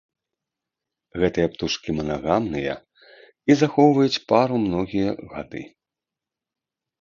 [1.23, 2.73] Гэтыя птушкі манагамныя
[3.51, 5.63] і захоўваюць пару многія гады.